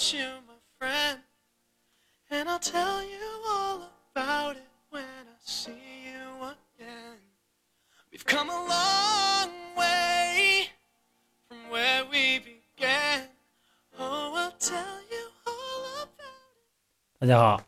[0.00, 1.18] about you, my friend.
[2.30, 3.18] And I'll tell you
[3.48, 3.82] all
[4.14, 7.18] about it when I see you again.
[8.10, 10.68] We've come a long way
[11.48, 13.28] from where we began.
[13.98, 17.20] Oh, I'll tell you all about it.
[17.20, 17.62] 大家好，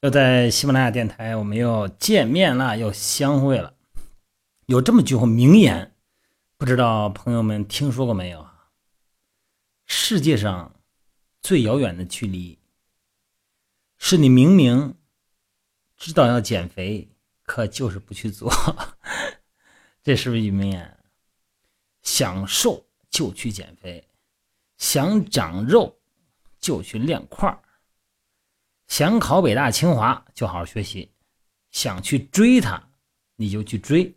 [0.00, 3.72] 又在喜马拉雅电台，我们又见面了，又相会了。
[4.66, 5.94] 有这么句话名言，
[6.58, 8.68] 不知道朋友们听说过没有啊？
[9.86, 10.74] 世界上
[11.42, 12.56] 最遥远的距离，
[13.98, 14.94] 是你明明
[15.96, 17.08] 知道要减肥，
[17.42, 18.48] 可就是不去做。
[20.04, 20.98] 这是不是一句名言？
[22.02, 24.08] 想瘦就去减肥，
[24.78, 26.00] 想长肉
[26.60, 27.60] 就去练块儿。
[28.86, 31.10] 想考北大清华就好好学习，
[31.72, 32.90] 想去追他
[33.34, 34.16] 你就去追。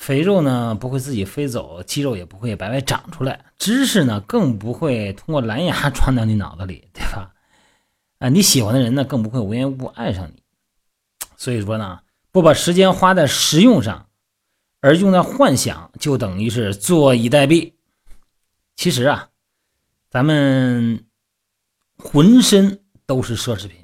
[0.00, 7.30] 肥肉呢不会自己飞走，肌肉也不会白白长出来，知识呢更不会通过蓝牙 传到你脑子里，对吧？
[8.18, 10.42] 啊，你喜欢的人呢更不会无缘无故爱上你。
[11.36, 12.00] 所以说呢，
[12.32, 14.08] 不把时间花在实用上，
[14.80, 17.74] 而用在幻想，就等于是坐以待毙。
[18.76, 19.28] 其实啊，
[20.08, 21.04] 咱们
[21.96, 22.80] 浑身。
[23.06, 23.76] 都是奢侈品，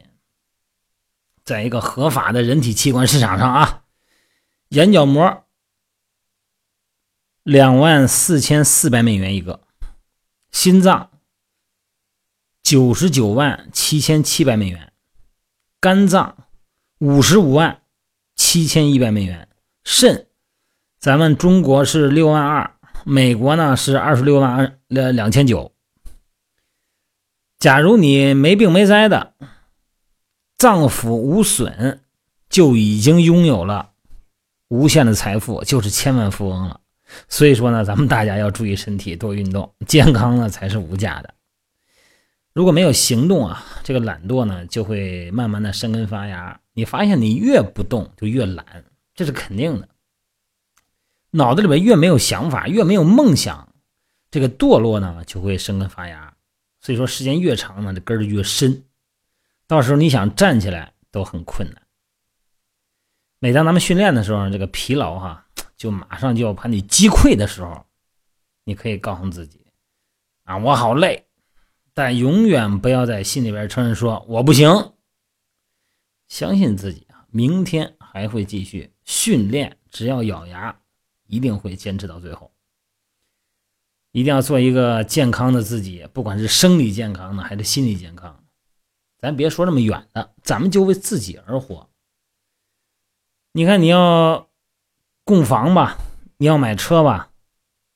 [1.43, 3.83] 在一个合法的人体器官市场上啊，
[4.69, 5.46] 眼角膜
[7.47, 9.61] 两万四千四百美元一个，
[10.51, 11.11] 心脏
[12.61, 14.93] 九十九万七千七百美元，
[15.79, 16.37] 肝脏
[16.99, 17.83] 五十五万
[18.35, 19.49] 七千一百美元，
[19.85, 20.27] 肾
[20.99, 22.75] 咱们中国是六万二，
[23.05, 25.71] 美国呢是二十六万二两两千九。
[27.61, 29.35] 假如你没病没灾的，
[30.59, 32.01] 脏腑无损，
[32.51, 33.93] 就已经拥有了
[34.67, 36.81] 无限的财富，就是千万富翁了。
[37.29, 41.35] 所以说呢，咱们大家要注意身体，多运动，健康呢才是无价的。
[42.53, 46.61] 如果没有行动啊，这个懒惰呢就会慢慢的生根发芽。
[46.73, 48.85] 你发现你越不动就越懒，
[49.15, 49.89] 这是肯定的。
[51.31, 53.75] 脑子里边越没有想法，越没有梦想，
[54.31, 56.35] 这个堕落呢就会生根发芽。
[56.81, 58.85] 所以说，时间越长呢，这根儿越深，
[59.67, 61.83] 到时候你想站起来都很困难。
[63.39, 65.46] 每当咱们训练的时候，这个疲劳哈，
[65.77, 67.87] 就马上就要把你击溃的时候，
[68.65, 69.67] 你可以告诉自己
[70.45, 71.27] 啊，我好累，
[71.93, 74.93] 但永远不要在心里边承认说我不行。
[76.29, 80.81] 相信自己啊，明天还会继续训练，只要咬牙，
[81.27, 82.53] 一定会坚持到最后。
[84.13, 88.45] 一定要做一个健康的自己，不管是生理健康呢，还是心理健康。
[89.19, 91.91] 咱别说那么远的，咱们就为自己而活。
[93.53, 94.49] 你看，你要
[95.27, 95.99] 供房吧，
[96.37, 97.31] 你要买车吧，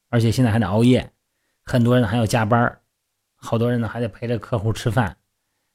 [0.09, 1.13] 而且现在还得熬夜，
[1.65, 2.81] 很多人还要加班
[3.37, 5.17] 好多人呢还得陪着客户吃饭，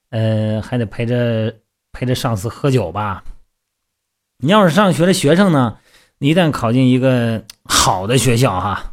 [0.09, 1.55] 呃，还得陪着
[1.93, 3.23] 陪着上司喝酒吧。
[4.39, 5.79] 你要是上学的学生呢，
[6.17, 8.91] 你一旦考进一个好的学校，哈。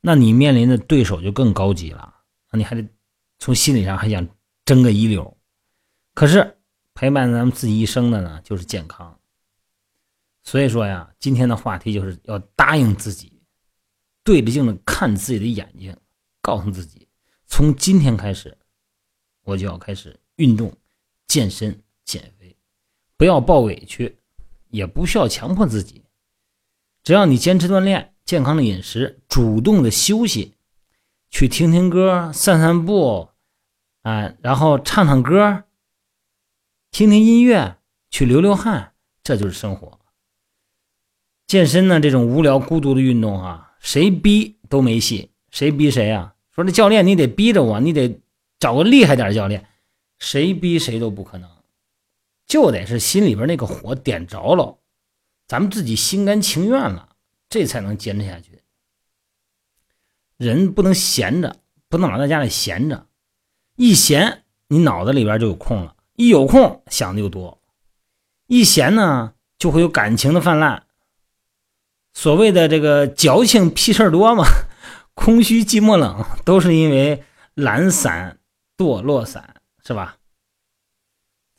[0.00, 2.14] 那你面临的对手就更高级了，
[2.52, 2.88] 你还得
[3.40, 4.24] 从心理上还想
[4.64, 5.36] 争个一流。
[6.14, 6.58] 可是
[6.94, 9.17] 陪伴咱们自己一生的呢，就是健康。
[10.48, 13.42] 所以说呀，今天的话题就是要答应自己，
[14.24, 15.94] 对着镜子看自己的眼睛，
[16.40, 17.06] 告诉自己，
[17.44, 18.56] 从今天开始，
[19.44, 20.74] 我就要开始运动、
[21.26, 22.56] 健身、减肥，
[23.18, 24.16] 不要抱委屈，
[24.70, 26.02] 也不需要强迫自己，
[27.02, 28.14] 只要你坚持锻炼。
[28.24, 30.54] 健康的饮食，主动的休息，
[31.28, 33.28] 去听听歌，散散步，
[34.00, 35.64] 啊，然后唱唱歌，
[36.90, 37.76] 听听音乐，
[38.08, 39.97] 去流流汗，这就是生活。
[41.48, 46.34] 健身呢，这种无聊孤独的运动啊，谁逼都没戏，谁逼谁啊？
[46.54, 48.20] 说这教练你得逼着我，你得
[48.60, 49.66] 找个厉害点教练，
[50.18, 51.48] 谁逼谁都不可能，
[52.46, 54.76] 就得是心里边那个火点着了，
[55.46, 57.08] 咱们自己心甘情愿了。
[57.48, 58.60] 这才能坚持下去。
[60.36, 61.56] 人不能闲着，
[61.88, 63.06] 不能老在家里闲着。
[63.76, 67.62] 一闲，你脑子里边就有空了；一有空，想的就多。
[68.48, 70.87] 一闲呢，就会有感情的泛滥。
[72.18, 74.44] 所谓的这个矫情屁事多嘛，
[75.14, 77.22] 空虚寂寞冷，都是因为
[77.54, 78.40] 懒散
[78.76, 79.54] 堕落散，
[79.86, 80.16] 是吧？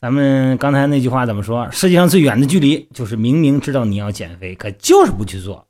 [0.02, 1.70] 咱们刚才那句话怎么说？
[1.70, 5.66] 世界上最远的距离，就是明明知道你要减肥，可就是不去做。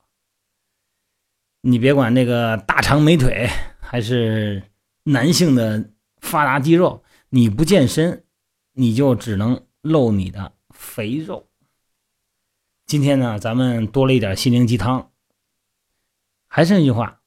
[1.61, 3.49] 你别管那个大长美腿，
[3.79, 4.61] 还是
[5.05, 5.91] 男性的
[6.21, 8.25] 发达肌肉，你不健身，
[8.73, 11.47] 你就只能露你的肥肉。
[12.91, 15.13] 今天呢，咱们多了一点心灵鸡汤。
[16.49, 17.21] 还是那句话，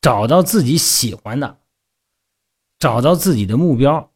[0.00, 1.58] 找到自己喜欢的，
[2.78, 4.10] 找到自己的目标。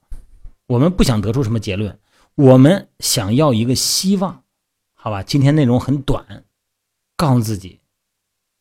[0.64, 2.00] 我们不想得出什么结论，
[2.36, 4.44] 我们想要一个希望，
[4.94, 5.22] 好吧？
[5.22, 6.42] 今天内容很短，
[7.18, 7.80] 告诉自己，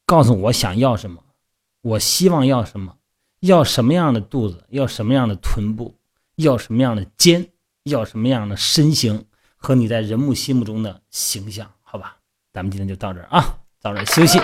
[0.06, 1.24] 告诉我想要什么，
[1.80, 2.98] 我希望要什么，
[3.40, 5.96] 要什么样的肚子，要什么样的臀部，
[6.36, 7.54] 要什么样的肩，
[7.84, 12.16] 要什么样的身形和你在人们心目中的形象，好吧？
[12.54, 14.40] 咱们今天就到这儿啊，早点休息。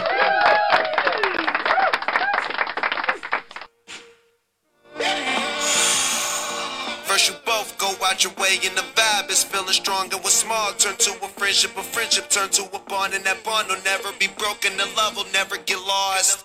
[7.07, 10.33] First you both go out your way and the vibe is feeling strong and what's
[10.33, 13.81] small turn to a friendship, a friendship turn to a bond and that bond will
[13.85, 16.43] never be broken, the love will never get lost.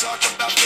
[0.00, 0.57] Talk about